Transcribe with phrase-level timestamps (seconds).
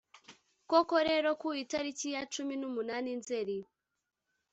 [0.71, 3.57] koko rero, ku itariki ya cumi n' umunani nzeri